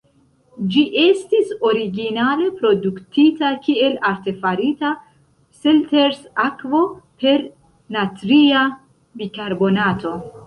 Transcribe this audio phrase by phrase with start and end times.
[0.75, 4.93] Ĝi estis originale produktita kiel artefarita
[5.65, 6.81] Selters-akvo
[7.25, 7.43] per
[7.97, 8.65] natria
[9.23, 10.15] bikarbonato.